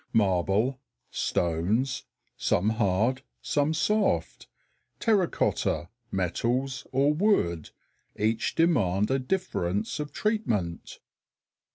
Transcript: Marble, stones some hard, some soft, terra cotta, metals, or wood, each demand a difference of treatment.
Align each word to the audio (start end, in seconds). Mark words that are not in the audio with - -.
Marble, 0.13 0.79
stones 1.11 2.05
some 2.35 2.71
hard, 2.71 3.21
some 3.39 3.71
soft, 3.71 4.47
terra 4.99 5.27
cotta, 5.27 5.89
metals, 6.09 6.87
or 6.91 7.13
wood, 7.13 7.69
each 8.15 8.55
demand 8.55 9.11
a 9.11 9.19
difference 9.19 9.99
of 9.99 10.11
treatment. 10.11 10.97